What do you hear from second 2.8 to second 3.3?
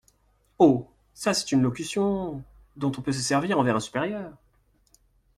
on peut se